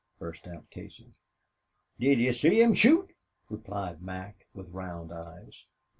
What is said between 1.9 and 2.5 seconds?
"Did yez